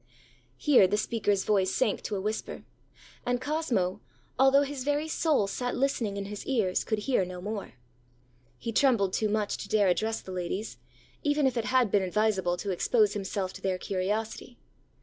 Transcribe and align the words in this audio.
ã 0.01 0.03
Here 0.57 0.87
the 0.87 0.95
speakerãs 0.95 1.45
voice 1.45 1.71
sank 1.71 2.01
to 2.01 2.15
a 2.15 2.21
whisper; 2.21 2.63
and 3.23 3.39
Cosmo, 3.39 4.01
although 4.39 4.63
his 4.63 4.83
very 4.83 5.07
soul 5.07 5.45
sat 5.45 5.75
listening 5.77 6.17
in 6.17 6.25
his 6.25 6.43
ears, 6.47 6.83
could 6.83 6.97
hear 6.97 7.23
no 7.23 7.39
more. 7.39 7.73
He 8.57 8.71
trembled 8.71 9.13
too 9.13 9.29
much 9.29 9.57
to 9.57 9.69
dare 9.69 9.85
to 9.89 9.91
address 9.91 10.19
the 10.19 10.31
ladies, 10.31 10.79
even 11.21 11.45
if 11.45 11.55
it 11.55 11.65
had 11.65 11.91
been 11.91 12.01
advisable 12.01 12.57
to 12.57 12.71
expose 12.71 13.13
himself 13.13 13.53
to 13.53 13.61
their 13.61 13.77
curiosity. 13.77 14.57